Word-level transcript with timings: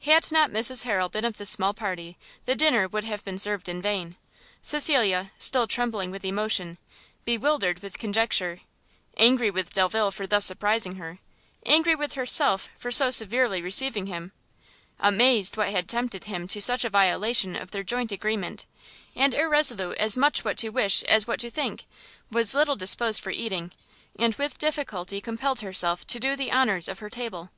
Had 0.00 0.32
not 0.32 0.50
Mrs 0.50 0.82
Harrel 0.82 1.08
been 1.08 1.24
of 1.24 1.36
this 1.38 1.50
small 1.50 1.72
party, 1.72 2.18
the 2.44 2.56
dinner 2.56 2.88
would 2.88 3.04
have 3.04 3.24
been 3.24 3.38
served 3.38 3.68
in 3.68 3.80
vain; 3.80 4.16
Cecilia, 4.62 5.30
still 5.38 5.68
trembling 5.68 6.10
with 6.10 6.24
emotion, 6.24 6.76
bewildered 7.24 7.80
with 7.80 7.96
conjecture, 7.96 8.62
angry 9.16 9.48
with 9.48 9.72
Delvile 9.72 10.10
for 10.10 10.26
thus 10.26 10.44
surprising 10.44 10.96
her, 10.96 11.20
angry 11.64 11.94
with 11.94 12.14
herself 12.14 12.68
for 12.76 12.90
so 12.90 13.12
severely 13.12 13.62
receiving 13.62 14.08
him, 14.08 14.32
amazed 14.98 15.56
what 15.56 15.68
had 15.68 15.88
tempted 15.88 16.24
him 16.24 16.48
to 16.48 16.60
such 16.60 16.84
a 16.84 16.90
violation 16.90 17.54
of 17.54 17.70
their 17.70 17.84
joint 17.84 18.10
agreement, 18.10 18.66
and 19.14 19.34
irresolute 19.34 19.96
as 19.98 20.16
much 20.16 20.44
what 20.44 20.58
to 20.58 20.70
wish 20.70 21.04
as 21.04 21.28
what 21.28 21.38
to 21.38 21.48
think, 21.48 21.84
was 22.28 22.54
little 22.56 22.74
disposed 22.74 23.22
for 23.22 23.30
eating, 23.30 23.70
and 24.18 24.34
with 24.34 24.58
difficulty 24.58 25.20
compelled 25.20 25.60
herself 25.60 26.04
to 26.08 26.18
do 26.18 26.34
the 26.34 26.50
honours 26.50 26.88
of 26.88 26.98
her 26.98 27.08
table. 27.08 27.50